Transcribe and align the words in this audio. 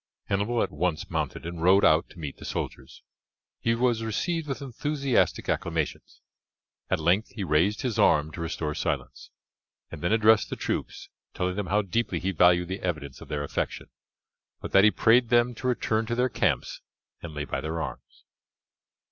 Hannibal 0.29 0.63
at 0.63 0.71
once 0.71 1.11
mounted 1.11 1.45
and 1.45 1.61
rode 1.61 1.85
out 1.85 2.09
to 2.09 2.17
meet 2.17 2.37
the 2.37 2.43
soldiers. 2.43 3.03
He 3.59 3.75
was 3.75 4.01
received 4.01 4.47
with 4.47 4.59
enthusiastic 4.59 5.47
acclamations; 5.47 6.21
at 6.89 6.97
length 6.99 7.27
he 7.35 7.43
raised 7.43 7.83
his 7.83 7.99
arm 7.99 8.31
to 8.31 8.41
restore 8.41 8.73
silence, 8.73 9.29
and 9.91 10.01
then 10.01 10.11
addressed 10.11 10.49
the 10.49 10.55
troops, 10.55 11.09
telling 11.35 11.55
them 11.55 11.67
how 11.67 11.83
deeply 11.83 12.17
he 12.17 12.31
valued 12.31 12.69
the 12.69 12.81
evidence 12.81 13.21
of 13.21 13.27
their 13.27 13.43
affection, 13.43 13.91
but 14.59 14.71
that 14.71 14.83
he 14.83 14.89
prayed 14.89 15.29
them 15.29 15.53
to 15.53 15.67
return 15.67 16.07
to 16.07 16.15
their 16.15 16.29
camps 16.29 16.81
and 17.21 17.35
lay 17.35 17.45
by 17.45 17.61
their 17.61 17.79
arms. 17.79 18.23